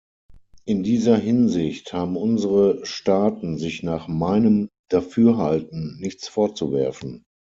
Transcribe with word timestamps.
In 0.65 0.81
dieser 0.81 1.15
Hinsicht 1.15 1.93
haben 1.93 2.17
unsere 2.17 2.83
Staaten 2.87 3.59
sich 3.59 3.83
nach 3.83 4.07
meinem 4.07 4.67
Dafürhalten 4.89 5.99
nichts 5.99 6.27
vorzuwerfen. 6.27 7.23